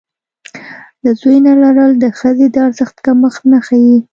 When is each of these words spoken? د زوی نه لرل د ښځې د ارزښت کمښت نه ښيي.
د 1.03 1.05
زوی 1.19 1.37
نه 1.47 1.53
لرل 1.61 1.91
د 1.99 2.05
ښځې 2.19 2.45
د 2.51 2.55
ارزښت 2.67 2.95
کمښت 3.05 3.41
نه 3.51 3.59
ښيي. 3.67 3.97